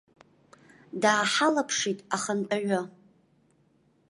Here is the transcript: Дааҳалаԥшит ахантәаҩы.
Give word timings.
Дааҳалаԥшит 1.01 1.99
ахантәаҩы. 2.15 2.81